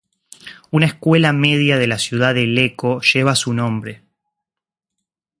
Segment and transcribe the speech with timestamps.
[0.71, 4.01] Una escuela media de la ciudad de Lecco lleva su nombre.